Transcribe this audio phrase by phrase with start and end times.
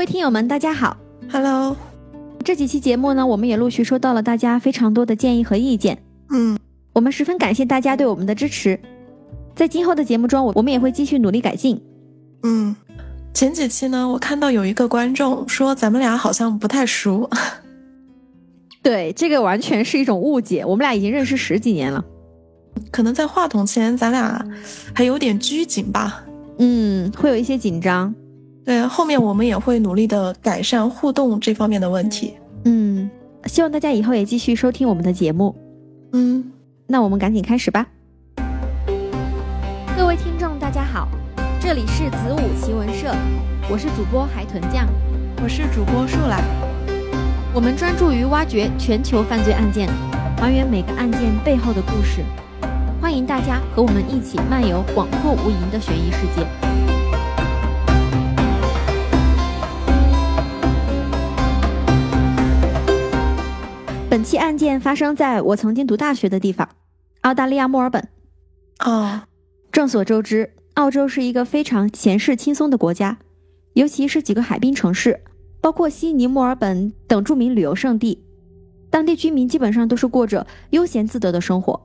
[0.00, 0.96] 位听友们，大家好
[1.30, 1.76] ，Hello。
[2.42, 6.58] 这几期节目呢，我们也陆续收到了大家非常多的建议和意见，嗯，
[6.94, 8.80] 我们十分感谢大家对我们的支持。
[9.54, 11.78] 在今后的节目中，我我们也会继续努力改进。
[12.44, 12.74] 嗯，
[13.34, 17.28] 前几期呢，我看到有一个观众说咱们俩好像不太熟。
[18.82, 20.64] 对，这个完全是一种误解。
[20.64, 22.02] 我们俩已经认识十几年了，
[22.90, 24.42] 可能在话筒前咱俩
[24.94, 26.24] 还有点拘谨吧。
[26.56, 28.14] 嗯，会有一些紧张。
[28.70, 32.34] 对，后面我们也会努力的改善互动这方面的问题。
[32.66, 33.10] 嗯，
[33.46, 35.56] 希望大家以后也继续收听我们的节目。
[36.12, 36.52] 嗯，
[36.86, 37.84] 那我们赶紧开始吧。
[39.96, 41.08] 各位听众，大家好，
[41.58, 43.12] 这里是子午奇闻社，
[43.68, 44.86] 我是主播海豚酱，
[45.42, 46.40] 我是主播树懒。
[47.52, 49.88] 我们专注于挖掘全球犯罪案件，
[50.38, 52.22] 还原每个案件背后的故事。
[53.00, 56.46] 欢迎大家和我们一起漫游广阔无垠的悬疑世界。
[64.60, 66.68] 件发生在我曾经读大学的地方——
[67.22, 68.06] 澳大利亚墨尔本。
[68.80, 69.22] 哦，
[69.72, 73.16] 众所周知，澳洲是一个非常闲适轻松的国家，
[73.72, 75.18] 尤其是几个海滨城市。
[75.62, 78.22] 包括悉尼、墨尔本等著名旅游胜地，
[78.90, 81.80] 当地居民基本上都是过着悠闲自得的生活。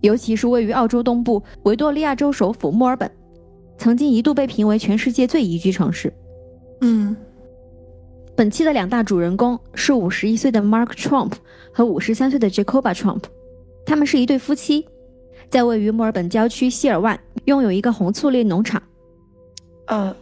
[0.00, 3.10] 尤其是位于澳洲东部维多利亚州首府墨尔本，
[3.76, 6.12] 曾经一度被评为全世界最宜居城市。
[6.80, 7.14] 嗯，
[8.36, 11.32] 本期的两大主人公是五十一岁的 Mark Trump
[11.72, 13.22] 和五十三岁的 Jacoba Trump，
[13.86, 14.84] 他们是一对夫妻，
[15.48, 18.82] 在位于墨尔本郊区希尔万拥有一个红醋栗农场。
[19.86, 20.14] 呃，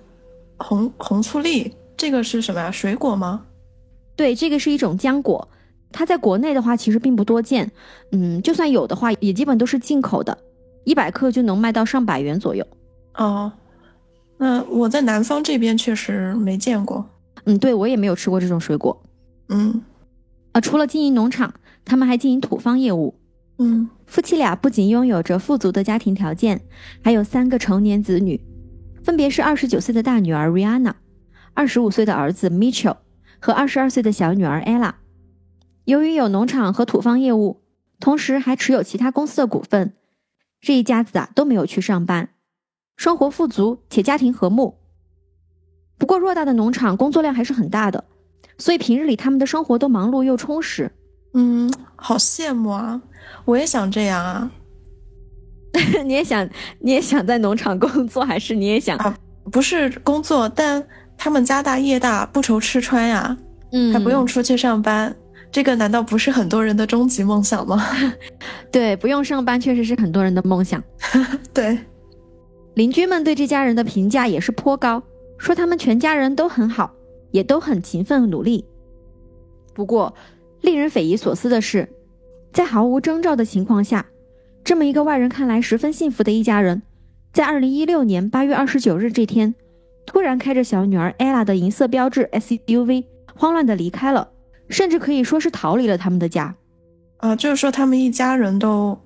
[0.58, 1.72] 红红醋栗。
[1.96, 2.70] 这个是什么呀？
[2.70, 3.46] 水果吗？
[4.14, 5.48] 对，这个是一种浆果，
[5.90, 7.70] 它在国内的话其实并不多见，
[8.10, 10.36] 嗯，就算有的话，也基本都是进口的，
[10.84, 12.66] 一百克就能卖到上百元左右。
[13.14, 13.50] 哦，
[14.36, 17.06] 那我在南方这边确实没见过。
[17.44, 19.02] 嗯，对我也没有吃过这种水果。
[19.48, 19.82] 嗯，
[20.52, 23.14] 啊，除了经营农场，他们还经营土方业务。
[23.58, 26.62] 嗯，夫妻俩不仅拥有着富足的家庭条件，
[27.02, 28.40] 还有三个成年子女，
[29.02, 30.94] 分别是二十九岁的大女儿 Rihanna。
[31.54, 32.96] 二十五岁的儿子 Mitchell
[33.38, 34.94] 和二十二岁的小女儿 Ella，
[35.84, 37.60] 由于有农场和土方业务，
[38.00, 39.92] 同时还持有其他公司的股份，
[40.60, 42.30] 这一家子啊都没有去上班，
[42.96, 44.78] 生活富足且家庭和睦。
[45.98, 48.04] 不过偌大的农场工作量还是很大的，
[48.58, 50.90] 所以平日里他们的生活都忙碌又充实。
[51.34, 53.00] 嗯，好羡慕啊！
[53.44, 54.50] 我也想这样啊。
[56.04, 56.48] 你也想，
[56.80, 59.16] 你也想在农场工作，还是 你也想啊？
[59.50, 60.84] 不是工作，但。
[61.18, 63.36] 他们家大业大，不愁吃穿呀，
[63.70, 65.14] 嗯，还不用出去上班，
[65.52, 67.80] 这个难道不是很多人的终极梦想吗？
[68.72, 70.82] 对，不用上班确实是很多人的梦想。
[71.54, 71.78] 对，
[72.74, 75.00] 邻居们对这家人的评价也是颇高，
[75.42, 76.94] 说他们全家人都很好，
[77.32, 78.64] 也都很勤奋努力。
[79.74, 80.14] 不过，
[80.60, 81.88] 令人匪夷所思的是，
[82.52, 84.06] 在毫无征兆的情况下，
[84.62, 86.80] 这么一个外人看来十分幸福的一家人，
[87.32, 89.52] 在二零一六年八月二十九日这天。
[90.06, 94.30] 突然开着小女儿 Ella 的银色标志 SUV，慌乱的离开了，
[94.68, 96.54] 甚至可以说是逃离了他们的家。
[97.16, 98.96] 啊，就是说他们一家人都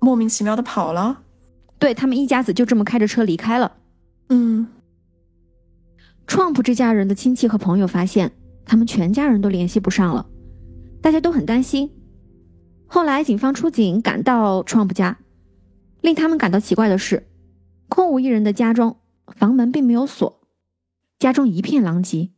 [0.00, 1.20] 莫名其妙的跑了。
[1.78, 3.70] 对他们一家子就这么开着车离开了。
[4.28, 4.66] 嗯
[6.26, 8.32] ，Trump 这家人的亲戚和朋友发现
[8.64, 10.26] 他们全家人都联系不上了，
[11.00, 11.90] 大家都很担心。
[12.86, 15.18] 后来警方出警赶到 Trump 家，
[16.00, 17.26] 令他们感到奇怪的是，
[17.88, 18.96] 空无一人的家中。
[19.36, 20.40] 房门并没有锁，
[21.18, 22.32] 家中一片狼藉，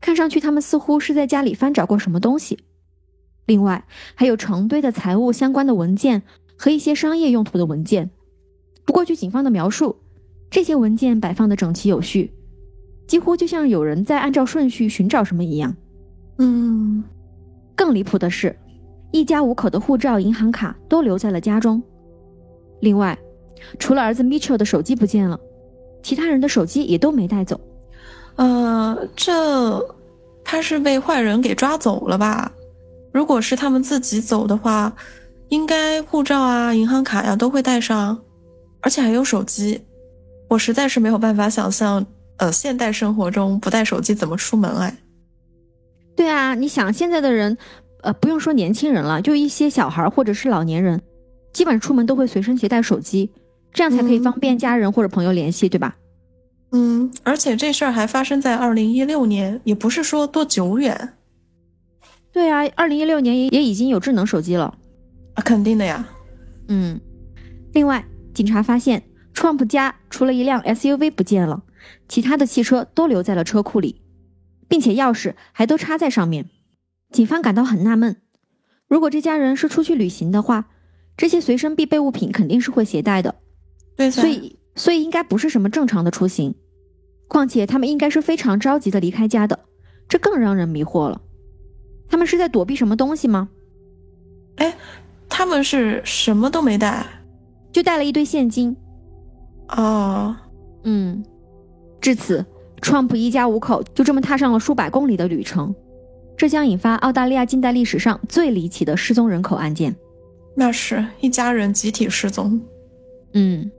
[0.00, 2.58] 看上去他们似乎是在家里翻找过什么东西。
[3.46, 6.22] 另外，还有成堆的财务相关的文件
[6.58, 8.10] 和一些商业用途的文件。
[8.84, 9.96] 不过，据警方的描述，
[10.50, 12.34] 这些文件摆放的整齐有序，
[13.10, 15.74] 几乎就像有人在按照顺序寻找什么一样。
[16.38, 17.02] 嗯，
[17.74, 18.56] 更离谱的是，
[19.10, 21.82] 一家五口的护照、银行卡都留在了家中。
[22.78, 23.18] 另外，
[23.80, 25.40] 除了儿子 Mitchell 的手机不见了。
[26.04, 27.60] 其他人的手机也都没带走，
[28.36, 29.84] 呃，这
[30.44, 32.52] 他是被坏人给抓走了吧？
[33.12, 34.94] 如果是他们自己走的话，
[35.48, 38.16] 应该护照啊、银行卡呀都会带上，
[38.80, 39.80] 而且还有手机。
[40.48, 42.06] 我实在是没有办法想象，
[42.40, 44.96] 呃，现代生活中不带手机怎么出门哎？
[46.16, 47.56] 对啊，你想现在的人，
[48.02, 51.02] 呃，不用说年轻人了，就一些小孩或者是老年人，
[51.52, 53.30] 基本出门都会随身携带手机。
[53.72, 55.96] 这样才可以方便家人或者朋友联系，对吧？
[56.72, 61.14] 嗯，而且这事儿还发生在二零一六年，也不是说多久远。
[62.32, 64.74] 对啊，二零一六年也也已经有智能手机了
[65.34, 66.04] 啊，肯定的呀。
[66.68, 66.98] 嗯，
[67.74, 69.02] 另外，警察发现
[69.34, 71.62] Trump 家除了一辆 SUV 不见了，
[72.08, 74.02] 其他的汽车都留在了车库里，
[74.68, 76.48] 并且钥匙还都插在上面。
[77.10, 78.16] 警方感到很纳闷：
[78.86, 80.70] 如果这家人是出去旅行的话，
[81.16, 83.34] 这些随身必备物品肯定是会携带的。
[83.96, 86.54] 对，所以所以应该不是什么正常的出行。
[87.28, 89.60] 况且他们应该是非常着急的离开家的，
[90.08, 91.20] 这更让人迷惑了。
[92.08, 93.48] 他们是在躲避什么东西吗？
[94.56, 94.76] 哎，
[95.28, 97.06] 他们是什么都没带，
[97.72, 98.76] 就带了一堆现金。
[99.68, 100.36] 哦，
[100.82, 101.24] 嗯，
[102.00, 102.44] 至此
[102.80, 105.74] ，Trump 一家五口就这么踏上了数百公里的旅程，
[106.36, 109.94] 这将引发澳大利亚近代历史上最离奇的失踪人口案件。
[110.54, 112.60] 那是一家人集体失踪。
[113.34, 113.70] 嗯。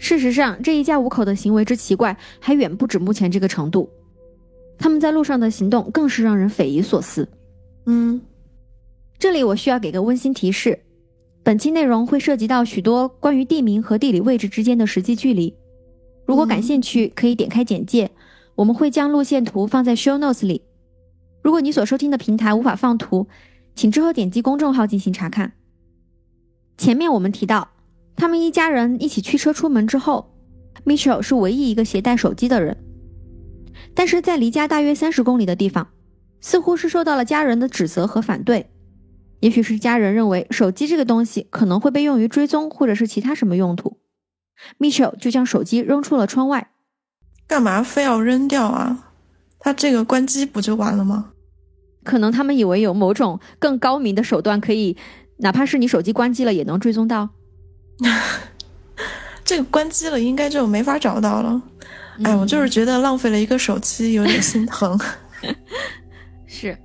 [0.00, 3.90] 事实上，这一家五口的行为之奇怪还远不止目前这个程度。
[4.78, 7.28] 他们在路上的行动更是让人匪夷所思。
[7.86, 8.20] 嗯，
[9.18, 10.78] 这里我需要给个温馨提示：
[11.42, 15.52] 本期内容会涉及到许多关于地名和地理位置之间的实际距离。
[16.28, 18.10] 如果感兴趣，可以点开简介，
[18.54, 20.60] 我们会将路线图放在 show notes 里。
[21.42, 23.26] 如果你所收听的平台无法放图，
[23.74, 25.54] 请之后点击公众号进行查看。
[26.76, 27.70] 前面我们提到。
[28.14, 30.34] 他们一家人一起驱车出门之后
[30.84, 32.76] ，Mitchell 是唯一一个携带手机的人。
[33.94, 35.86] 但是在离家大约三十公里的地方，
[36.40, 38.68] 似乎是受到了家人的指责和反对。
[39.38, 43.96] 也许是家人认为手机这个东西可能会被用于追踪，或者是其他什么用途
[44.78, 46.70] ，Mitchell 就将手机扔出了窗外。
[47.46, 49.04] 干嘛非要扔掉啊？
[49.60, 51.32] 他这个关机不就完了吗？
[52.04, 54.96] 可能他们以为有某种更高明的手段，可以
[55.38, 57.28] 哪怕是你手机关机了也能追踪到。
[59.44, 61.62] 这个关机了，应该就没法找到了。
[62.22, 64.98] 哎，我就是觉得浪费了一个手机，有点心疼。
[66.46, 66.78] 是，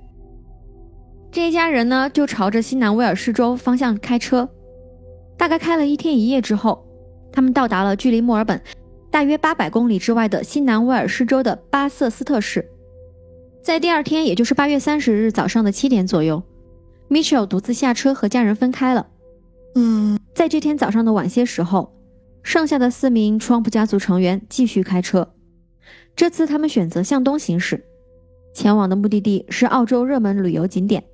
[1.30, 4.48] 这一家人呢，就朝着新南威尔士州方向开车，
[5.36, 6.83] 大概开了一天一夜之后，
[7.34, 8.62] 他们到达了距离墨尔本
[9.10, 12.64] 大约八百公里之外的西南威尔士州的巴瑟斯特市。
[13.60, 16.40] 在第二天，也就是八月三十日早上的七点左右
[17.10, 19.08] ，Mitchell 独自下车和家人分开了。
[19.74, 20.16] 嗯。
[20.32, 21.92] 在这天早上的晚些时候，
[22.42, 25.32] 剩下的四名 Trump 家族成员继续开车。
[26.16, 27.84] 这次他们选择向东行驶，
[28.52, 31.04] 前往的目的地是澳洲热门旅游景点，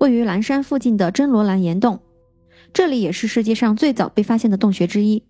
[0.00, 2.00] 位于蓝山附近的真罗兰岩洞。
[2.74, 5.24] 这里也是世界上最早被发现的洞穴之一。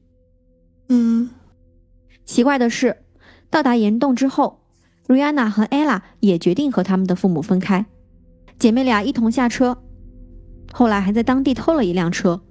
[0.88, 1.28] 嗯，
[2.24, 3.04] 奇怪的是，
[3.50, 4.60] 到达岩洞之后
[5.06, 7.86] ，Rihanna 和 Ella 也决定和他们的父母分开，
[8.58, 9.82] 姐妹俩一同下车，
[10.72, 12.42] 后来还在当地偷了一辆车。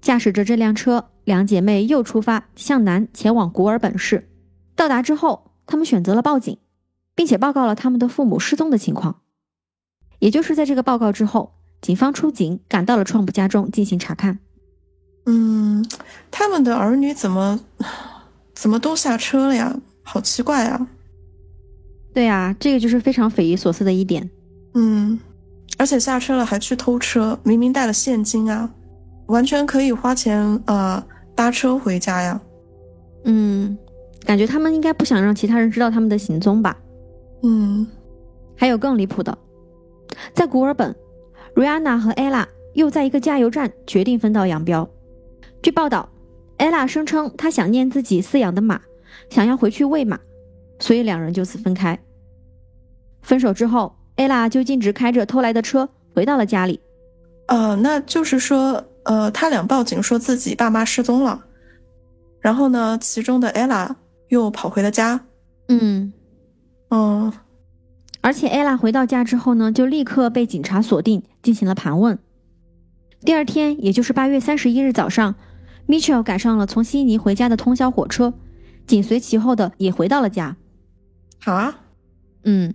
[0.00, 4.30] 驾驶着这辆车，两姐妹又出发向南前往古尔本市。
[4.74, 6.56] 到达之后，他们选择了报警，
[7.14, 9.20] 并且报告了他们的父母失踪的情况。
[10.18, 11.52] 也就是在这个报告之后，
[11.82, 14.38] 警方出警赶到了创普家中进行查看。
[15.26, 15.86] 嗯，
[16.40, 17.60] 他们的儿女怎么
[18.54, 19.76] 怎么都下车了呀？
[20.02, 20.88] 好奇怪啊！
[22.14, 24.28] 对啊，这个就是非常匪夷所思的一点。
[24.72, 25.20] 嗯，
[25.76, 28.70] 而且下车了还去偷车，明明带了现金啊！
[29.26, 31.04] 完全可以花钱呃
[31.34, 32.40] 搭车回家呀，
[33.26, 33.76] 嗯，
[34.24, 36.74] 感觉他们应该不想让其他人知道他们的行踪吧。
[37.42, 37.86] 嗯，
[38.56, 39.36] 还有更离谱的，
[40.32, 40.96] 在古尔本
[41.54, 44.88] ，Rihanna 和 Ella 又在一个加油站决定分道扬镳。
[45.62, 46.08] 据报道
[46.60, 48.80] ，Ella 声称她想念自己饲养的马，
[49.30, 50.20] 想要回去喂马，
[50.78, 51.98] 所以两人就此分开。
[53.22, 56.78] 分手之后，Ella 就径直开着偷来的车回到了家里。
[57.48, 58.84] 呃，那就是说。
[59.04, 61.42] 呃，他俩报警说自己爸妈失踪了，
[62.38, 63.88] 然后呢，其中的 Ella
[64.28, 65.24] 又跑回了家。
[65.68, 66.12] 嗯，
[66.90, 67.32] 嗯，
[68.20, 72.18] 而且 Ella 回到家之后呢，就立刻被警察锁定，进行了盘问。
[73.24, 75.34] 第二天，也就是八月三十一日早上
[75.90, 78.32] ，Mitchell 赶上了从悉尼回家的通宵火车，
[78.86, 80.56] 紧随其后的也回到了家。
[81.40, 81.80] 好啊，
[82.44, 82.72] 嗯。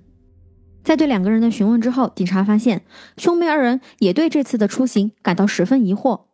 [0.83, 2.83] 在对两个人的询问之后，警察发现
[3.17, 6.25] 兄妹二人也对这次的出行感到十分疑惑。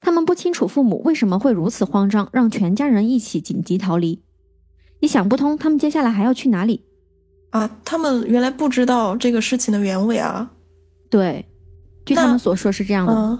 [0.00, 4.22] 他们不清楚父母为什么会如此慌张，让全家人一起紧急逃离，
[5.00, 6.86] 也想不通他们接下来还要去哪里。
[7.50, 10.50] 啊，他们原来不知道这个事情的原委啊。
[11.10, 11.44] 对，
[12.06, 13.12] 据他们所说是这样的。
[13.12, 13.38] 嗯，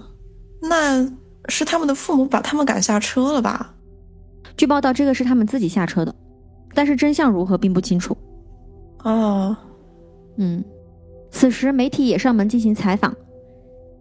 [0.61, 1.11] 那
[1.49, 3.75] 是他们的父母把他们赶下车了吧？
[4.55, 6.13] 据报道，这个是他们自己下车的，
[6.73, 8.15] 但是真相如何并不清楚。
[9.03, 9.55] 哦。
[10.37, 10.63] 嗯，
[11.29, 13.15] 此时媒体也上门进行采访，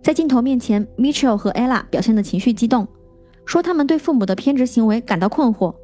[0.02, 2.88] 在镜头面前，Mitchell 和 Ella 表现的情绪激动，
[3.44, 5.75] 说他们对父母的偏执行为感到困惑。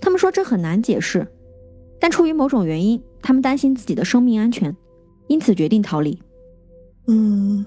[0.00, 1.26] 他们说这很难解释，
[1.98, 4.76] 但出于某种原因，他们担心自己的生命安全，
[5.26, 6.20] 因此决定逃离。
[7.06, 7.64] 嗯，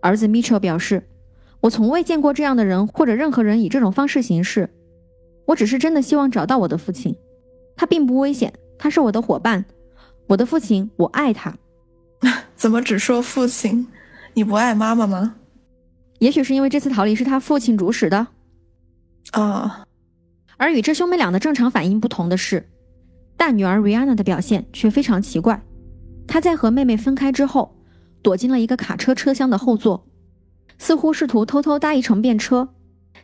[0.00, 1.00] 儿子 Mitchell 表示
[1.60, 4.68] ：“我从未见过这样的人，或者任何人以这种方式行事。
[5.46, 7.14] 我只是真的希望找到我的父亲。
[7.76, 9.64] 他并不危险，他是我的伙伴，
[10.26, 11.54] 我的父亲，我爱他。
[12.56, 13.86] 怎么只说父亲？
[14.34, 15.34] 你不爱妈妈吗？
[16.18, 18.26] 也许是因为这次逃离是他父亲主使的。
[19.32, 19.84] 啊，
[20.56, 22.66] 而与这兄妹俩的正常反应不同的是，
[23.36, 25.60] 大女儿 Rihanna 的表现却非常奇怪。
[26.26, 27.76] 她在和妹妹分开之后，
[28.22, 30.06] 躲进了一个卡车车厢的后座，
[30.78, 32.68] 似乎试图偷偷搭一乘便车。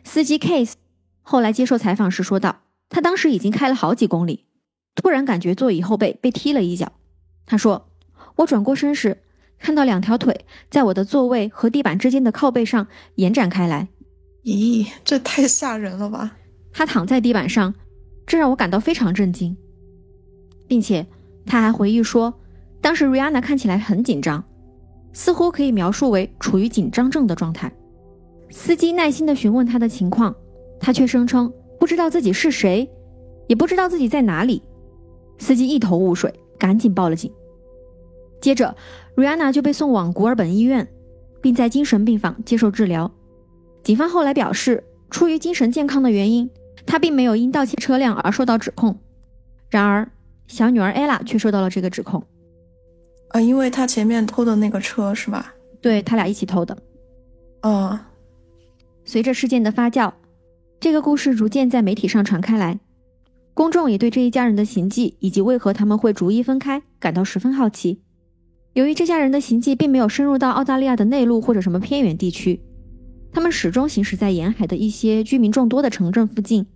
[0.03, 0.73] 司机 Case
[1.21, 4.45] 后来接受采访时说道：“他当时已经开了好几公里，
[4.95, 6.91] 突然感觉座椅后背被踢了一脚。
[7.45, 7.89] 他说，
[8.37, 9.23] 我转过身时，
[9.59, 13.87] 看到两条腿在我的座位和地板之间的靠背上延展开来。
[14.43, 16.35] 咦，这太吓人了吧！
[16.73, 17.73] 他躺在地板上，
[18.25, 19.55] 这让我感到非常震惊，
[20.67, 21.05] 并且
[21.45, 22.33] 他还回忆说，
[22.81, 24.43] 当时 Rihanna 看起来很紧张，
[25.13, 27.71] 似乎可以描述为处于紧张症的状态。
[28.49, 30.35] 司机耐心地询问他的情况，
[30.79, 32.89] 他却声称不知道自己是谁，
[33.47, 34.61] 也不知道自己在哪里。
[35.37, 37.31] 司机一头雾水，赶紧报了警。
[38.41, 38.75] 接着
[39.15, 40.87] ，Rihanna 就被送往古尔本医院，
[41.41, 43.09] 并在精神病房接受治疗。
[43.81, 46.49] 警方后来表示，出于精神健康的原因，
[46.85, 48.99] 他并没有因盗窃车辆而受到指控。
[49.69, 50.09] 然而，
[50.47, 52.23] 小女儿 Ella 却受到了这个指控。
[53.33, 55.53] 啊，因为他前面偷的那个车是吧？
[55.81, 56.77] 对他俩一起偷的。
[57.63, 57.99] 哦。
[59.03, 60.13] 随着事件的发酵，
[60.79, 62.79] 这个故事逐渐在媒体上传开来，
[63.53, 67.99] 公众也对这一家人的行迹以及为何他们会逐一分开感到十分好奇。
[68.73, 72.61] 由于这家人的行迹并没有深入到澳大利亚的内陆或者什么偏远地区。
[73.31, 76.67] 他们始终行驶在沿海的一些居民众多的城镇附近，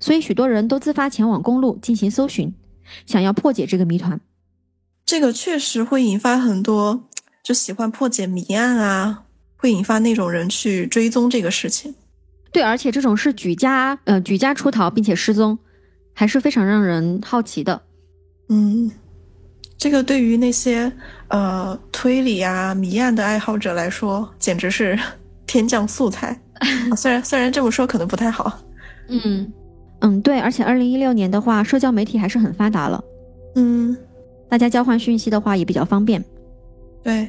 [0.00, 2.52] 所以许多人都自发前往公路进行搜寻，
[3.06, 4.20] 想要破解这个谜团。
[5.08, 7.08] 这个确实会引发很多
[7.42, 9.22] 就喜欢破解谜案啊，
[9.56, 11.94] 会引发那种人去追踪这个事情。
[12.52, 15.58] 对，而且这种是举家呃举家出逃并且失踪，
[16.12, 17.80] 还是非常让人好奇的。
[18.50, 18.90] 嗯，
[19.78, 20.92] 这个对于那些
[21.28, 24.98] 呃推理啊谜案的爱好者来说，简直是。
[25.48, 26.38] 天降素材，
[26.94, 28.60] 虽然 虽然这么说可能不太好，
[29.08, 29.50] 嗯
[30.00, 33.02] 嗯，对，而且二零一六年的话，社交媒体还是很发达了，
[33.54, 33.96] 嗯，
[34.48, 36.24] 大家交换讯息的话也比较方便。
[37.02, 37.28] 对，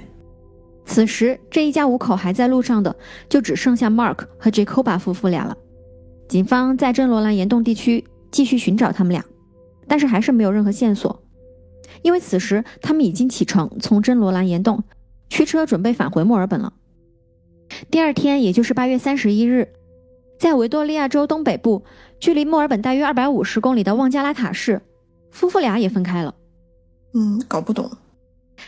[0.85, 2.95] 此时这一家五口还在路上的，
[3.27, 5.55] 就只剩下 Mark 和 Jacoba 夫妇俩了。
[6.27, 9.23] 警方在真罗兰岩洞地区继续寻找他们俩，
[9.87, 11.23] 但是还是没有任何线索，
[12.01, 14.83] 因为此时他们已经启程从真罗兰岩洞
[15.29, 16.73] 驱车准备返回墨尔本了。
[17.91, 19.67] 第二天，也就是八月三十一日，
[20.39, 21.83] 在维多利亚州东北部，
[22.19, 24.81] 距离墨尔本大约二百五十公里的旺加拉塔市，
[25.31, 26.33] 夫妇俩也分开了。
[27.13, 27.89] 嗯，搞不懂。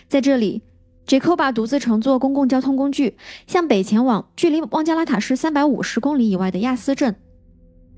[0.07, 0.61] 在这里
[1.05, 3.17] ，Jacoba 独自乘坐公共交通工具，
[3.47, 7.15] 向北前往距离旺加拉塔市三百五十公里以外的亚斯镇。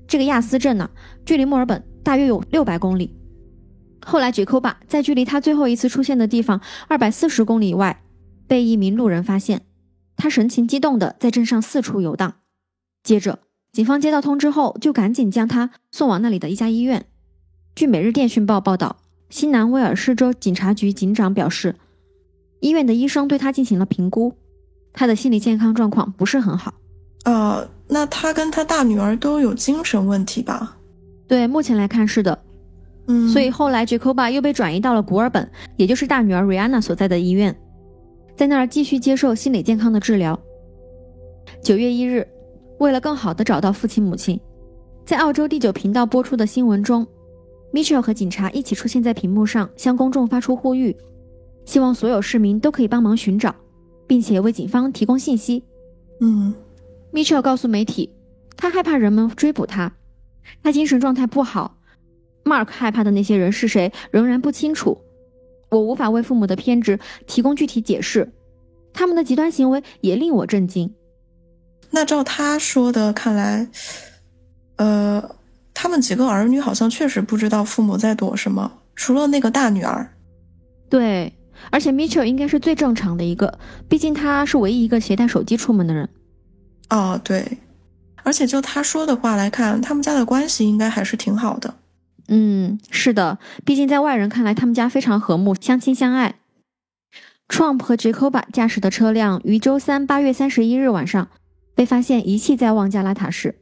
[0.06, 0.90] 这个亚斯镇呢，
[1.24, 3.14] 距离墨尔本大约有六百公里。
[4.04, 8.02] 后来，Jacoba 在距离他最后一次出现的地方二百四十公里以外，
[8.46, 9.62] 被一名路人发现。
[10.16, 12.34] 他神情激动地在镇上四处游荡，
[13.02, 13.40] 接着
[13.72, 17.06] 警方接到通知后，就赶紧将他送往那里的一家医院。
[17.74, 18.98] 据《每日电讯报》报道，
[19.30, 21.74] 新南威尔士州警察局警长表示，
[22.60, 24.32] 医院的医生对他进行了评估，
[24.92, 26.72] 他的心理健康状况不是很好。
[27.24, 30.76] 呃，那他跟他大女儿都有精神问题吧？
[31.26, 32.38] 对，目前来看是的。
[33.06, 37.54] 嗯，所以后来 Jacoba 又被转移到了古尔本，也就是大女儿 Rihanna 所在的医院。
[38.36, 40.38] 在那儿继续接受心理健康的治疗。
[41.62, 42.26] 九月一日，
[42.78, 44.38] 为了更好的找到父亲母亲，
[45.04, 47.06] 在澳洲第九频道播出的新闻中
[47.74, 50.96] ，Mitchell 和警察一起出现在屏幕上，向公众发出呼吁，
[51.64, 53.52] 希望所有市民都可以帮忙寻找，
[54.06, 55.64] 并且为警方提供信息。
[56.20, 56.54] 嗯
[57.12, 58.08] ，Mitchell 告诉媒体，
[58.56, 59.92] 他害怕人们追捕他，
[60.62, 61.76] 他精神状态不好。
[62.44, 64.96] Mark 害怕的那些人是谁，仍然不清楚。
[65.70, 68.30] 我无法为父母的偏执提供具体解释，
[68.92, 70.94] 他们的极端行为也令我震惊。
[71.90, 73.68] 那照他说的看来，
[74.76, 75.36] 呃，
[75.74, 80.08] 他们几个儿女好像确实不知道父母在躲什么，除了那个大女儿。
[80.88, 81.36] 对，
[81.70, 86.08] 而且 Mitchell 应该是最正常的一个，毕竟他是唯一一个携带手机出门的人。
[86.90, 87.58] 哦，对，
[88.22, 91.74] 而且就他说的话来看，他们家的关系应该还是挺好的。
[92.28, 96.36] 嗯，是的，毕竟在外人看来，他们家非常和睦，相亲相爱。
[97.48, 101.28] Trump 和 Jacoba 驾驶的车辆于周三八月三十一日晚上
[101.74, 103.56] 被发现遗弃在旺加拉塔市。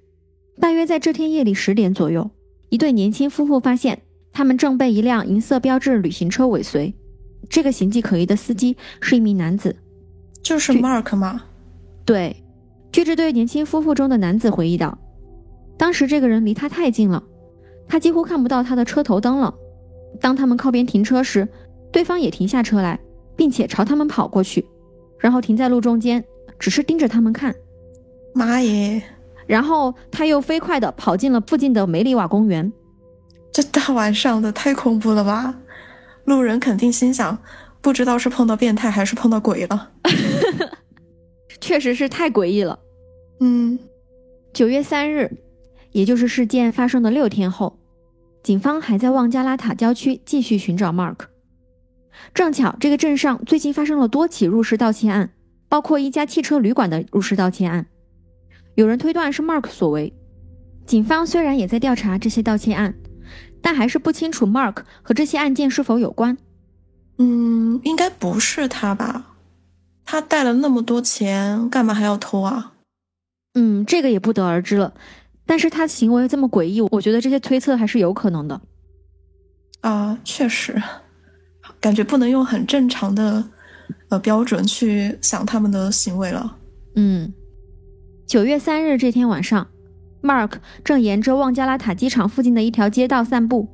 [0.61, 2.31] 大约在这天夜里十点左右，
[2.69, 4.01] 一对年轻夫妇发现
[4.33, 6.95] 他们正被一辆银色标志旅行车尾随。
[7.49, 9.75] 这个形迹可疑的司机是一名男子，
[10.43, 11.43] 就是 Mark 吗？
[12.05, 12.37] 对，
[12.93, 14.97] 据这对年轻夫妇中的男子回忆道，
[15.77, 17.23] 当时这个人离他太近了。
[17.89, 19.53] 他几乎看不到他的车头灯了。
[20.21, 21.47] 当他们靠边停车时，
[21.91, 22.99] 对方也停下车来，
[23.37, 24.65] 并且朝他们跑过去，
[25.19, 26.25] 然后停在路中间，
[26.59, 27.55] 只是盯着他们看。
[28.35, 29.03] 妈耶！
[29.47, 32.73] 然后他又飞快地跑进了附近的梅里瓦公园。
[33.53, 35.55] 这大晚上的太恐怖了吧！
[36.25, 37.37] 路人肯定心想，
[37.81, 39.91] 不知道是碰到变态还是碰到鬼了。
[41.61, 42.79] 确实是太诡异了。
[43.41, 43.79] 嗯，
[44.53, 45.31] 九月三日，
[45.91, 47.79] 也就是事件发生的六天后，
[48.43, 51.17] 警方还在旺加拉塔郊区继续寻找 Mark。
[52.35, 55.31] 正巧这个镇上最近发生了多起入室盗窃案，
[55.69, 57.87] 包括一家汽车旅馆的入室盗窃案。
[58.75, 60.13] 有人推断是 Mark 所为。
[60.85, 62.95] 警方虽然也在调查这些盗窃案，
[63.61, 66.37] 但还是不清楚 Mark 和这些案件是否有关。
[67.19, 69.37] 嗯，应该不是他吧？
[70.05, 72.73] 他带了那么多钱，干嘛还要偷啊？
[73.55, 74.93] 嗯，这个也不得而知了。
[75.47, 78.61] 但是他行为这么诡异，我觉得这些推测还是有可能的。
[79.83, 80.81] 啊，确实，
[81.81, 83.45] 感觉不能用很正常的
[84.09, 86.57] 呃标准去想他们的行为了。
[86.97, 87.33] 嗯，
[88.33, 89.67] 九月三日这天晚上
[90.23, 93.69] ，Mark 正沿着旺加拉塔机场附近的一条街道散步，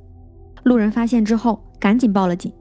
[0.64, 2.52] 路人发现之后赶紧报了警，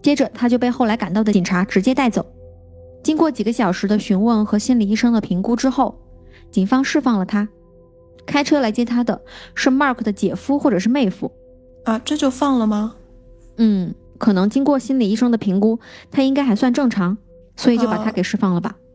[0.00, 2.24] 接着他就被后来赶到的警察直接带走。
[3.02, 6.00] 经过几个小时的询问和心理医生的评估之后，
[6.48, 7.48] 警方释放了他。
[8.24, 9.20] 开车来接他的
[9.56, 11.32] 是 Mark 的姐夫或者是妹夫。
[11.86, 12.94] 啊，这就放了吗？
[13.56, 17.18] 嗯，可能经过心理医生的评估，他应该还算正常，
[17.56, 18.76] 所以就把他给释放了吧。
[18.78, 18.85] 啊，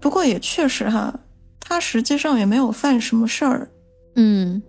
[0.00, 1.20] 不过也确实哈，
[1.60, 3.70] 他实际上也没有犯什么事儿。
[4.16, 4.62] 嗯，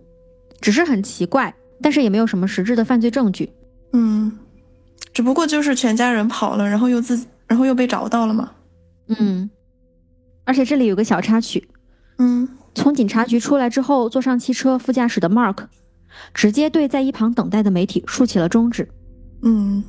[0.61, 3.51] 只是很奇怪，但是也没有什么实质的犯罪证据。
[3.93, 4.37] 嗯，
[5.13, 7.19] 只不过就是全家人跑了，然后又自。
[7.47, 8.51] 然后又被找到了嘛？
[9.07, 9.49] 嗯，
[10.43, 11.67] 而且这里有个小插曲。
[12.19, 15.63] 嗯，从警察局出来之后，坐上汽车副驾驶的 Mark
[16.31, 18.87] 直接对在一旁等待的媒体竖起了中指。
[19.41, 19.83] 嗯，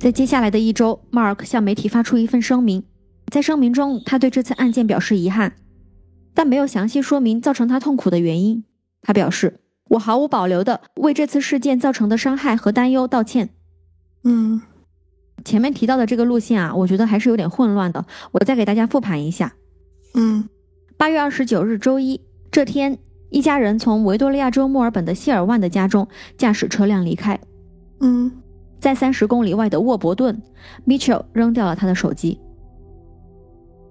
[0.00, 2.82] 在接下来的一周，Mark 向媒体发出一份声明，
[3.30, 5.54] 在声明中，他对这次案件表示遗憾，
[6.34, 8.64] 但没有详细说明造成他痛苦的原因。
[9.02, 9.60] 他表示
[9.90, 13.50] ：“我毫无保留的为这次事件造成的伤害和担忧道歉。”
[14.24, 14.62] 嗯。
[15.44, 18.06] 前面提到的这个路线啊，我觉得还是有点混乱的。
[18.30, 19.52] 我再给大家复盘一下。
[20.14, 20.48] 嗯，
[20.96, 22.18] 八月二十九日周一
[22.50, 22.96] 这天，
[23.28, 26.08] 一家人从维多利亚州墨尔本的希尔万的家中
[26.38, 27.38] 驾驶车辆离开。
[28.00, 28.30] 嗯，
[28.78, 30.40] 在三十公里外的沃伯顿
[30.86, 32.40] ，Mitchell 扔掉了他的手机。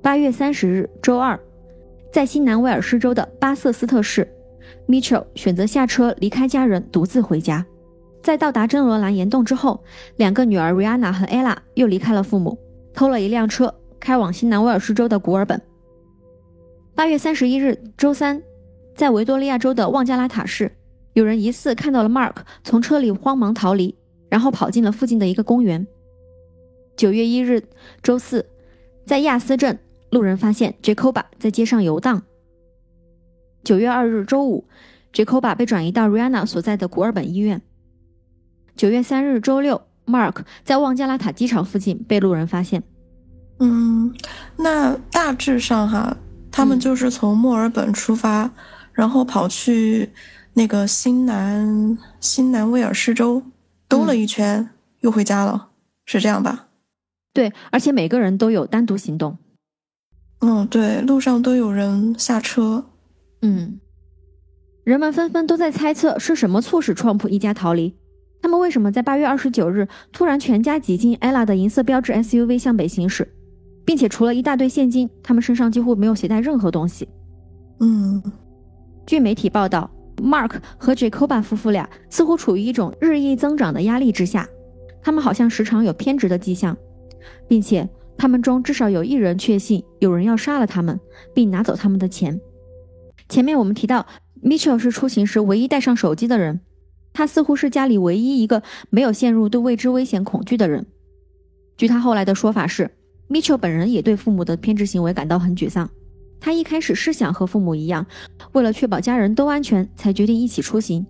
[0.04, 1.40] 八月三十日周二，
[2.12, 4.30] 在新南威尔士州的巴瑟斯特市
[4.86, 7.66] ，Mitchell 选择下车离开家人，独自回家。
[8.22, 9.82] 在到达真罗兰岩洞之后，
[10.18, 12.60] 两个女儿 Rihanna 和 Ella 又离开了父母，
[12.94, 15.62] 偷了一辆车，开往新南威尔士州的古尔本。
[16.94, 18.44] 八月三十一日，周三，
[18.94, 20.70] 在维多利亚州的旺加拉塔市，
[21.14, 22.36] 有人疑似看到了 Mark
[22.66, 23.96] 从车里慌忙逃离，
[24.28, 25.88] 然后跑进了附近的一个公园。
[26.98, 27.64] 九月一日，
[28.02, 28.46] 周四，
[29.06, 29.80] 在亚斯镇，
[30.14, 32.22] 路人发现 Jacoba 在街上游荡。
[33.64, 34.68] 九月二日，周五
[35.12, 37.60] ，Jacoba 被转移到 Rihanna 所在的古尔本医院。
[38.76, 42.84] 九月三日周六，Mark 在旺加拉塔机场附近被路人发现。
[43.58, 44.14] 嗯，
[44.56, 46.16] 那大致上哈，
[46.52, 48.52] 他们就是从墨尔本出发，
[48.92, 50.12] 然后跑去
[50.54, 53.42] 那个新南新南威尔士州
[53.88, 55.70] 兜了一圈，又回家了，
[56.06, 56.68] 是这样吧？
[57.34, 59.40] 对，而且每个人都有单独行动。
[60.46, 62.84] 嗯，对，路上都有人下车。
[63.42, 63.80] 嗯，
[64.84, 67.96] 人们纷纷都在猜测是什么促使 Trump 一家逃离。
[68.42, 73.26] 他们为什么在八月二十九日突然全家挤进 Ella 的银色标志 SUV 向北行驶，
[73.86, 77.08] 并且除了一大堆现金，他们身上几乎没有携带任何东西？
[77.80, 78.22] 嗯，
[79.06, 84.46] 据媒体报道，Mark 和 Jacoba 夫妇俩似乎处于一种日益增长的压力之下，
[85.02, 86.78] 他们好像时常有偏执的迹象，
[87.48, 91.00] 并且他们中至少有一人确信有人要杀了他们，
[91.34, 92.40] 并拿走他们的钱。
[93.30, 94.06] 前面我们提到
[94.42, 96.60] ，Mitchell 是出行时唯一带上手机的人。
[97.14, 100.86] 他似乎是家里唯一一个没有陷入对未知危险恐惧的人。
[101.78, 102.90] 据他后来的说法是
[103.30, 105.90] ，Mitchell 本人也对父母的偏执行为感到很沮丧。
[106.40, 108.06] 他一开始是想和父母一样，
[108.52, 111.06] 为了确保家人都安全，才决定一起出行。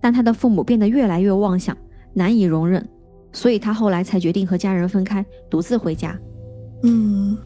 [0.00, 1.76] 但他的父母变得越来越妄想，
[2.14, 2.86] 难以容忍，
[3.32, 6.18] 所以他后来才决定和家人分开，独自回家。
[6.82, 7.36] 嗯，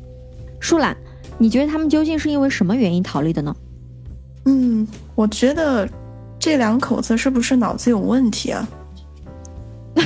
[0.61, 0.97] 舒兰，
[1.39, 3.57] 你觉得他们究竟是因为什么原因逃离的呢？
[4.45, 5.89] 嗯，我觉得。
[6.45, 8.69] 这两口子是不是脑子有问题啊？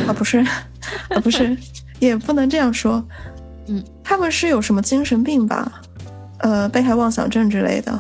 [0.07, 0.37] 啊，不是，
[1.09, 1.57] 啊，不是，
[1.99, 3.03] 也不能这样说。
[3.69, 5.81] 嗯，他们是有什么精神病吧？
[6.41, 7.99] 呃，被害妄想症之类的。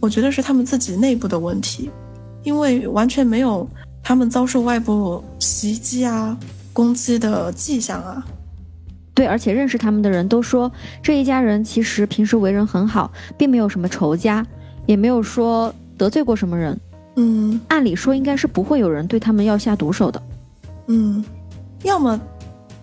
[0.00, 1.90] 我觉得是他们自己内部的问题。
[2.44, 3.68] 因为完全没有
[4.02, 6.34] 他们遭受外部袭击啊、
[6.72, 8.24] 攻击的迹象啊。
[9.20, 14.46] 对，而且认识他们的人都说，这一家人其实平时为人很好，并没有什么仇家，
[14.86, 16.80] 也没有说得罪过什么人。
[17.16, 20.22] 嗯按理说应该是不会有人对他们要下毒手的。
[20.86, 21.22] 嗯，
[21.82, 22.18] 要么，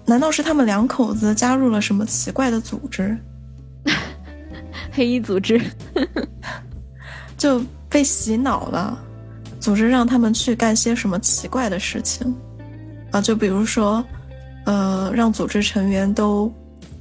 [0.06, 3.17] 难道是他们两口子加入了什么奇怪的组织，
[4.93, 5.60] 黑衣组织，
[7.36, 8.95] 就被洗脑了？
[9.60, 12.32] 组织让他们去干些什么奇怪的事情
[13.10, 13.19] 啊？
[13.19, 14.06] 就比如说，
[14.67, 16.51] 呃，让组织成员都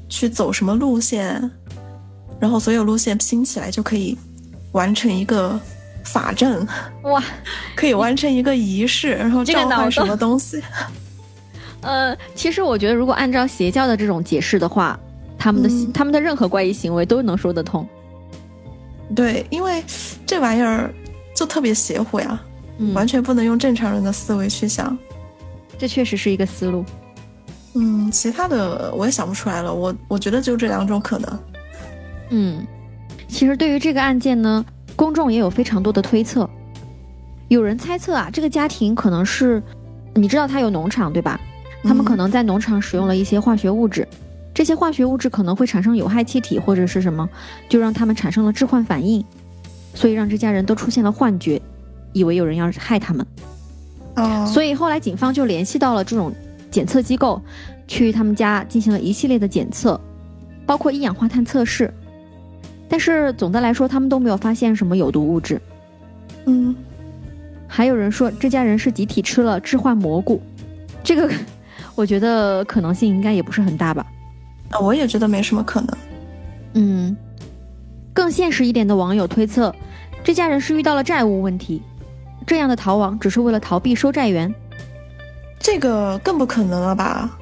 [0.09, 1.51] 去走什么路线，
[2.39, 4.17] 然后所有路线拼起来就可以
[4.71, 5.59] 完成一个
[6.05, 6.65] 法阵，
[7.03, 7.21] 哇，
[7.75, 10.63] 可以完成一个仪式，然后召唤什么东西。
[11.83, 14.97] 呃，其实我觉得如果按照邪教的这种解释的话，
[15.37, 17.85] 他们的、嗯他们的任何怪异行为都能说得通。
[19.13, 19.83] 对，因为
[20.25, 20.95] 这玩意儿
[21.35, 22.41] 就特别邪乎呀，
[22.79, 24.97] 嗯，完全不能用正常人的思维去想。
[25.77, 26.85] 这确实是一个思路。
[27.79, 29.73] 嗯，其他的我也想不出来了。
[29.73, 31.39] 我我觉得就这两种可能。
[32.31, 32.67] 嗯，
[33.29, 34.65] 其实对于这个案件呢，
[34.97, 36.49] 公众也有非常多的推测。
[37.49, 39.63] 有人猜测啊，这个家庭可能是，
[40.15, 41.39] 你知道他有农场对吧？
[41.85, 44.09] 他们嗯可能在农场使用了一些化学物质，
[44.53, 47.29] 这些化学物质可能会产生有害气体或者是什么，
[47.69, 49.25] 就让他们产生了致幻反应，
[49.95, 51.61] 所以让这家人都出现了幻觉，
[52.13, 53.25] 以为有人要害他们。
[54.17, 56.35] 哦，所以后来警方就联系到了这种
[56.77, 57.41] 检测机构，
[57.89, 59.99] 去他们家进行了一系列的检测，
[60.67, 61.91] 包括一氧化碳测试。
[62.87, 65.59] 但是总的来说，他们都没有发现什么有毒物质。
[66.45, 66.77] 嗯，
[67.67, 70.39] 还有人说，这家人是集体吃了致幻蘑菇，
[71.03, 71.33] 这个
[71.97, 74.07] 我觉得可能性应该也不是很大吧。
[74.69, 75.97] 啊我也觉得没什么可能。
[76.75, 77.17] 嗯，
[78.13, 79.75] 更现实一点的网友推测，
[80.23, 81.81] 这家人是遇到了债务问题，
[82.47, 84.55] 这样的逃亡只是为了逃避收债员。
[85.59, 87.39] 这个更不可能了吧？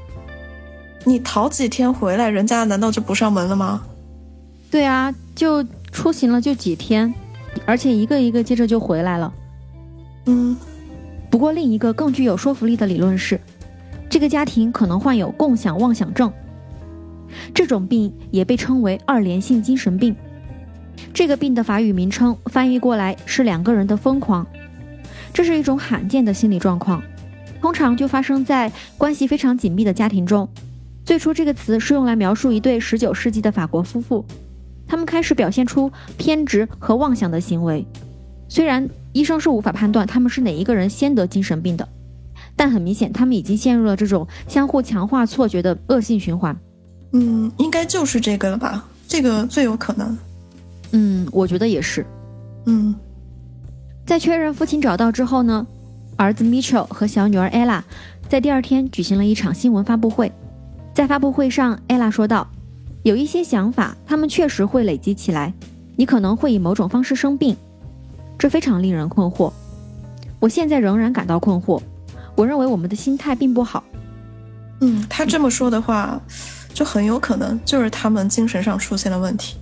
[1.04, 3.82] 你逃几天回来，人家难道就不上门了吗？
[4.70, 7.14] 对啊，就出行了就几天，
[7.66, 9.32] 而且一个一个接着就回来了。
[10.26, 10.56] 嗯
[11.30, 13.38] 不过另一个更具有说服力的理论是，
[14.08, 16.32] 这个家庭可能患有共享妄想症，
[17.52, 20.16] 这种病也被称为二联性精神病。
[21.12, 24.46] 这个病的法语名称翻译过来是两个人的疯狂，
[25.32, 27.02] 这是一种罕见的心理状况，
[27.64, 30.46] 通常就发生在关系非常紧密的家庭中。
[31.02, 34.22] 最初这个词是用来描述一对19世纪的法国夫妇，
[34.86, 37.86] 他们开始表现出偏执和妄想的行为。
[38.48, 41.88] 虽然医生是无法判断他们是哪一个人先得精神病的，
[42.54, 46.54] 但很明显，他们已经陷入了这种相互强化错觉的恶性循环。
[47.14, 48.84] 嗯，应该就是这个了吧？
[49.08, 50.14] 这个最有可能。
[50.92, 52.04] 嗯，我觉得也是。
[52.66, 52.94] 嗯
[54.04, 55.66] 在确认父亲找到之后呢，
[56.16, 57.82] 儿子 Mitchell 和小女儿 Ella
[58.28, 60.30] 在第二天举行了一场新闻发布会。
[60.94, 62.46] 在发布会上，Ella 说道
[63.02, 65.52] ：“有一些想法，他们确实会累积起来，
[65.96, 67.56] 你可能会以某种方式生病，
[68.38, 69.52] 这非常令人困惑。
[70.38, 71.80] 我现在仍然感到困惑。
[72.36, 73.82] 我认为我们的心态并不好。
[74.80, 76.20] 嗯，他这么说的话，
[76.72, 79.56] 就很有可能就是他们精神上出现了问题。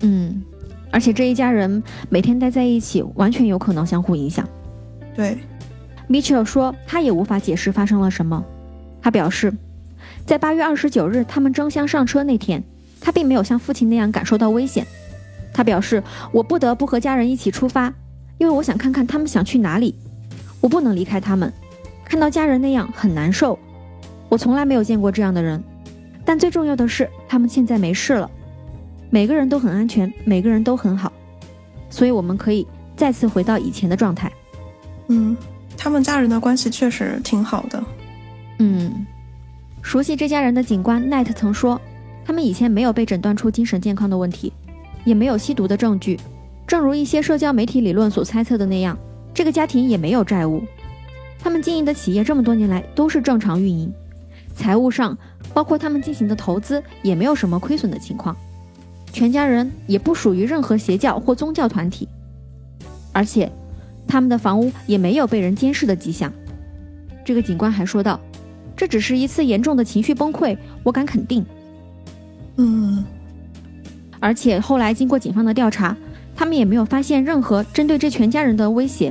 [0.00, 0.42] 嗯，
[0.90, 4.46] 而且这一家人每天待在一起，完全有可能相互影响。
[5.14, 5.38] 对，
[6.08, 8.44] Mitchell 说，他也无法解释发生了什么。
[9.02, 9.52] 他表示，
[10.24, 12.62] 在八月二十九日他们争相上车那天，
[13.00, 14.86] 他并没有像父亲那样感受到危险。
[15.52, 17.92] 他表示，我不得不和家人一起出发，
[18.38, 19.94] 因为我想看看他们想去哪里。
[20.60, 21.52] 我不能离开他们，
[22.04, 23.58] 看到家人那样很难受。
[24.28, 25.62] 我从来没有见过这样的人，
[26.24, 28.28] 但最重要的是，他们现在没事了，
[29.10, 31.12] 每个人都很安全，每个人都很好，
[31.88, 32.66] 所以我们可以
[32.96, 34.32] 再次回到以前的状态。
[35.08, 35.36] 嗯，
[35.86, 37.80] 他们家人的关系确实挺好的。
[38.58, 39.06] 嗯，
[39.82, 41.80] 熟悉这家人的警官奈特曾说，
[42.24, 44.52] 他们以前没有被诊断出精神健康的问题，
[45.04, 46.18] 也没有吸毒的证据。
[46.66, 48.98] 正如一些社交媒体理论所猜测的那样，
[49.32, 50.60] 这个家庭也没有债务，
[51.38, 53.94] 他们经营的企业这么多年来都是正常运营，
[54.56, 55.16] 财务上
[55.54, 58.36] 包括他们进行的投资也没有什么亏损的情况。
[59.12, 62.08] 全家人也不属于任何邪教或宗教团体，
[63.12, 63.48] 而且
[64.06, 66.32] 他们的房屋也没有被人监视的迹象。
[67.24, 68.20] 这个警官还说道。
[68.78, 71.42] 这只是一次严重的情绪崩溃，我敢肯定。
[72.56, 73.02] 嗯
[74.20, 75.96] 而且后来经过警方的调查，
[76.36, 79.10] 他们也没有发现任何针对这全家人的威胁。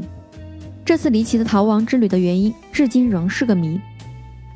[0.85, 3.81] 这次离奇的逃亡之旅的原因至今仍是个谜。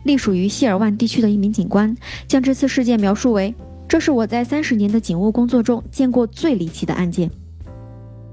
[0.03, 1.97] 隶属于希尔万地区的一名警官
[2.27, 3.51] 将这次事件描述为
[3.89, 7.31] ：“这是我在三十年的警务工作中见过最离奇的案件。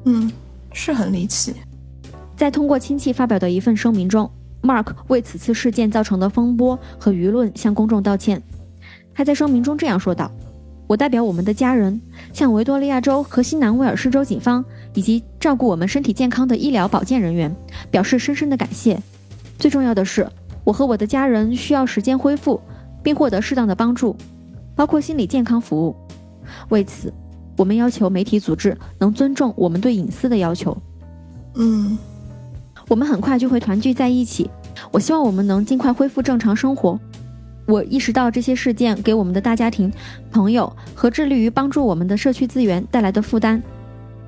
[0.05, 0.31] 嗯，
[0.75, 1.55] 是很离奇。”
[2.37, 4.31] 在通过亲戚发表的一份声明中
[4.63, 8.43] ，Mark 为此次事件造成的风波和舆论向公众道歉。
[9.15, 10.31] 他在声明中这样说道
[10.87, 11.99] ：“我代表我们的家人，
[12.35, 17.55] 向维多利亚州和新南威尔士州警方以及照顾我们身体健康的医疗保健人员
[17.91, 19.01] 表示深深的感谢。
[19.59, 20.29] 最重要的是，
[20.63, 22.61] 我和我的家人需要时间恢复，
[23.03, 24.15] 并获得适当的帮助，
[24.75, 25.97] 包括心理健康服务。
[26.69, 27.11] 为此，
[27.57, 30.77] 我们要求媒体组织能尊重我们对隐私的要求。
[31.55, 31.97] 嗯，
[32.89, 34.49] 我们很快就会团聚在一起。
[34.91, 36.99] 我希望我们能尽快恢复正常生活。
[37.67, 39.93] 我意识到这些事件给我们的大家庭、
[40.31, 43.61] 朋友和致力于帮助我们的社区资源带来的负担。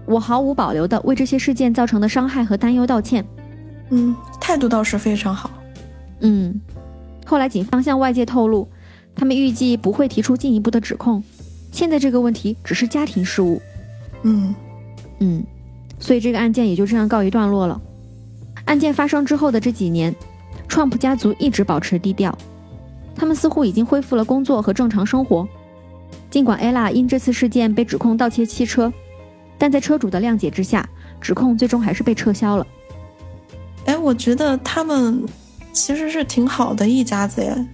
[0.07, 3.25] 我毫无保留地为这些事件造成的伤害和担忧道歉。
[3.90, 5.51] 嗯，态度倒是非常好。
[6.21, 6.61] 嗯，
[7.25, 8.66] 后来警方向外界透露，
[9.14, 11.23] 他们预计不会提出进一步的指控。
[11.71, 13.61] 现在这个问题只是家庭事务。
[14.25, 14.55] 嗯
[15.21, 15.44] 嗯，
[16.01, 17.81] 所以这个案件也就这样告一段落了。
[18.68, 20.14] 案件发生之后的这几年
[20.68, 22.37] ，Trump 家族一直保持低调。
[23.16, 25.48] 他们似乎已经恢复了工作和正常生活，
[26.31, 28.92] 尽管 Ella 因这次事件被指控盗窃汽车，
[29.57, 30.87] 但在车主的谅解之下，
[31.18, 32.66] 指控最终还是被撤销了。
[33.87, 35.24] 哎，我觉得他们
[35.72, 37.66] 其实是挺好的一家子耶，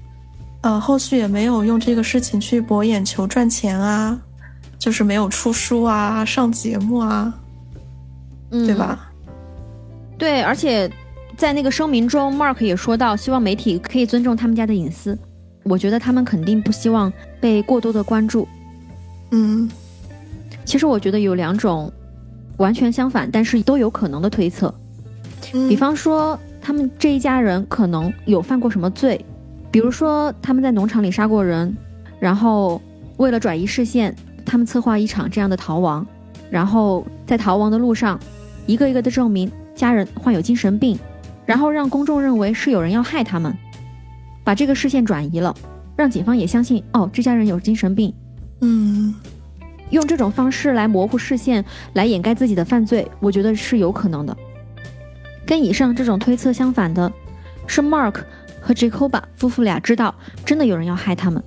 [0.62, 4.16] 呃，后续也没有用这个事情去博眼球赚钱啊，
[4.78, 7.34] 就是没有出书啊、上节目啊，
[8.52, 9.10] 嗯，对吧？
[10.24, 10.90] 对，而且
[11.36, 15.18] 在那个声明中，Mark 也说到，希望媒体可以尊重他们家的隐私。
[15.64, 18.48] 我觉得他们肯定不希望被过多的关注。
[19.32, 19.70] 嗯，
[20.64, 21.92] 其实我觉得有两种
[22.56, 24.74] 完全相反，但是都有可能的推测。
[25.68, 29.22] 比方说，他们这一家人可能有犯过什么罪，
[29.70, 31.76] 比如说他们在农场里杀过人，
[32.18, 32.80] 然后
[33.18, 36.06] 为了转移视线，他们策划一场这样的逃亡，
[36.48, 38.18] 然后在逃亡的路上，
[38.64, 40.98] 一个一个的证明家人患有精神病，
[41.44, 43.54] 然后让公众认为是有人要害他们。
[44.44, 45.54] 把这个视线转移了，
[45.96, 48.12] 让警方也相信哦，这家人有精神病。
[48.60, 49.14] 嗯，
[49.90, 54.36] 用这种方式来模糊视线，来掩盖自己的犯罪，我觉得是有可能的。
[55.46, 57.10] 跟以上这种推测相反的，
[57.66, 58.16] 是 Mark
[58.60, 61.42] 和 Jacoba 夫妇俩知道真的有人要害他们，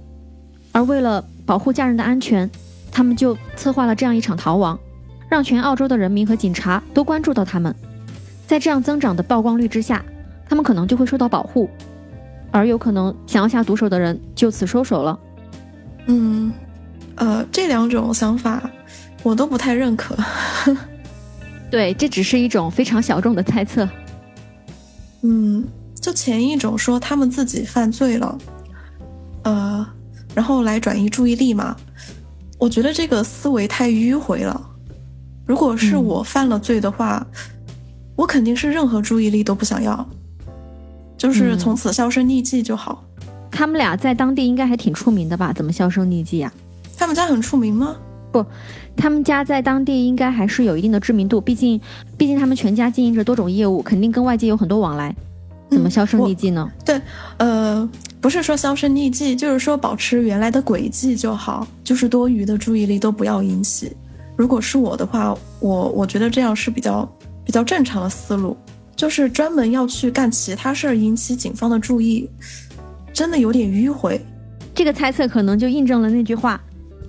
[0.71, 2.49] 而为了保护家人的安全，
[2.91, 4.77] 他们就策划了这样一场逃亡，
[5.29, 7.75] 让全澳洲的人民和警察都关注到他们。
[8.47, 10.03] 在这样增长的曝光率之下，
[10.49, 11.69] 他们可能就会受到保护。
[12.49, 15.19] 而有可能想要下毒手的人就此收手了。
[16.07, 16.51] 嗯，
[17.15, 18.67] 呃，这两种想法
[19.21, 20.17] 我都不太认可。
[21.69, 23.88] 对，这只是一种非常小众的猜测。
[25.23, 28.38] 嗯，就前一种说他们自己犯罪了，
[29.43, 29.86] 呃，
[30.33, 31.75] 然后来转移注意力嘛。
[32.57, 34.69] 我觉得这个思维太迂回了。
[35.45, 37.27] 如果是我犯了罪的话，
[38.17, 40.06] 我肯定是任何注意力都不想要。
[41.17, 43.01] 就是从此销声匿迹就好。
[43.49, 45.53] 他们俩在当地应该还挺出名的吧？
[45.53, 46.51] 怎么销声匿迹呀？
[46.97, 47.95] 他们家很出名吗？
[48.32, 48.45] 不，
[48.95, 51.39] 他们家在当地应该还是有一定的知名度。
[51.39, 51.80] 毕竟，
[52.17, 55.15] 毕竟他们全家经营着多种业务，肯定跟外界有很多往来。
[55.71, 56.69] 怎么销声匿迹呢？
[56.86, 57.01] 对，
[57.38, 57.89] 呃，
[58.21, 63.91] 不是说销声匿迹，就是说保持原来的轨迹就好，就是多余的注意力都不要引起。
[64.36, 67.10] 如果是我的话，我我觉得这样是比较
[67.47, 68.55] 比较正常的思路。
[68.95, 72.27] 就是专门要去干其他事儿引起警方的注意，
[73.13, 74.19] 真的有点迂回。
[74.73, 76.60] 这个猜测可能就印证了那句话：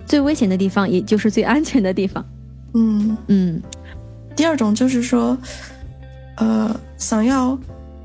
[0.05, 2.23] 最危险的地方，也就是最安全的地方。
[2.75, 3.63] 嗯嗯。
[4.37, 5.37] 第二种就是说，
[6.37, 7.59] 呃，想要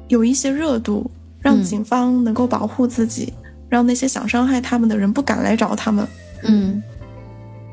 [0.08, 3.34] 有一些热度，让警方能够保护自己，
[3.67, 6.08] 让那些想伤害他们的人不敢来找他们。
[6.43, 6.82] 嗯。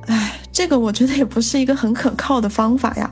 [0.07, 3.09] 哎，这个我觉得也不是一个很可靠的方法呀，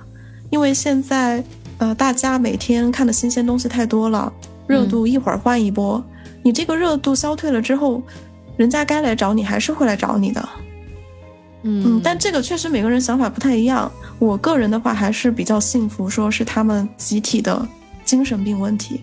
[0.50, 1.42] 因为现在。
[1.80, 4.32] 呃，大家每天看的新鲜东西太多了，
[4.66, 6.04] 热度一会儿换一波，
[6.42, 8.02] 你这个热度消退了之后，
[8.56, 10.48] 人家该来找你还是会来找你的。
[11.62, 13.88] 嗯，但这个确实每个人想法不太一样。
[14.18, 17.64] 我个人的话还是比较信服，说是他们集体的
[18.04, 19.02] 精神病问题。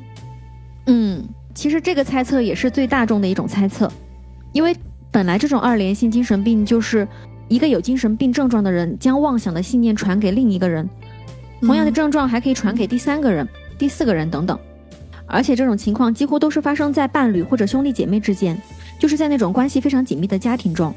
[0.88, 3.90] 嗯，其实这个猜测也是最大众的一种猜测，
[4.52, 4.76] 因为
[5.12, 7.08] 本来这种二连性精神病就是
[7.48, 10.90] 一个有精神病症状的人将妄想的信念传给另一个人。
[11.62, 14.58] 同样的症状还可以传给第三个人、第四个人等等，
[15.26, 18.60] 而且这种情况几乎都是发生在伴侣或者兄弟姐妹之间，
[19.00, 20.94] 就是在那种关系非常紧密的家庭中。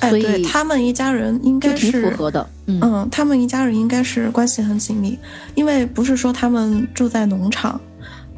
[0.00, 2.44] 所以他们一家人应该是挺符合的。
[2.66, 5.16] 嗯，他们一家人应该是关系很紧密，
[5.54, 7.80] 因为不是说他们住在农场，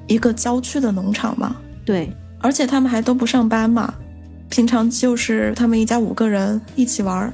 [0.07, 1.57] 一个郊区的农场嘛。
[1.87, 3.95] 对，而且他们还都不上班嘛，
[4.51, 7.33] 平常就是他们一家五个人一起玩，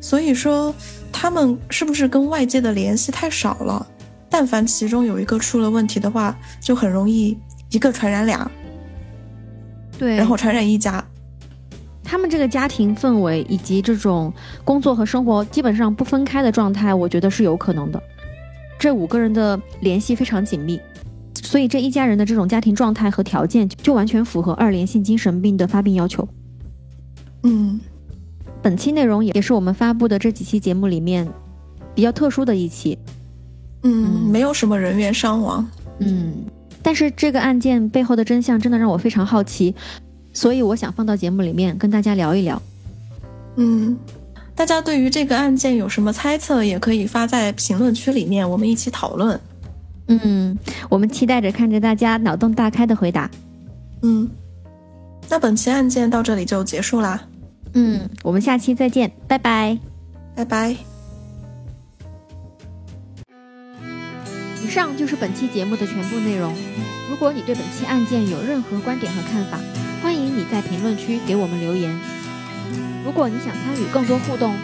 [0.00, 0.74] 所以说。
[1.10, 3.84] 他们是不是跟外界的联系太少了？
[4.30, 7.36] 但凡其中有一个出了问题的话，就很容易
[7.70, 8.48] 一个传染俩，
[9.98, 11.04] 对，然后传染一家。
[12.04, 14.32] 他们这个家庭氛围以及这种
[14.64, 18.00] 工作和生活基本上不分开的状态，我觉得是有可能的。
[18.78, 20.78] 这五个人的联系非常紧密，
[21.42, 26.28] 所以这一家人的这种家庭状态和条件就完全符合二联性精神病的发病要求。
[27.42, 27.80] 嗯，
[28.62, 31.26] 本期内容也也是我们发布的这几期节目里面
[31.94, 32.98] 比较特殊的一期。
[33.82, 35.66] 嗯，没有什么人员伤亡。
[36.00, 36.44] 嗯，
[36.82, 39.74] 但是这个案件背后的真相真的让我非常好奇。
[40.32, 42.60] 所以我想放到节目里面跟大家聊一聊。
[43.56, 43.96] 嗯，
[44.54, 49.40] 大家对于这个案件有什么猜测，也可以发在评论区里面，我们一起讨论。
[50.06, 50.56] 嗯，
[50.88, 53.30] 我们期待着看着大家脑洞大开的回答。
[54.02, 54.28] 嗯，
[55.28, 57.20] 那本期案件到这里就结束啦。
[57.74, 59.78] 嗯，我们下期再见，拜拜，
[60.34, 60.76] 拜拜。
[64.64, 66.52] 以上就是本期节目的全部内容。
[67.08, 69.58] 如果你对本期案件有任何观点和看法，
[70.02, 71.98] 欢迎你在评论区给我们留言。
[73.04, 74.54] 如果你想参与更多互动，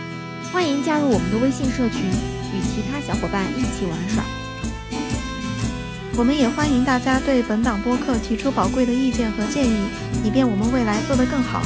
[0.52, 2.02] 欢迎加入我们的微信社群，
[2.52, 4.24] 与其他小伙伴一起玩耍。
[6.16, 9.86] 我们也欢迎大家对本档播客提出宝贵的意见和建议，
[10.22, 11.62] 以便我们未来做得更好。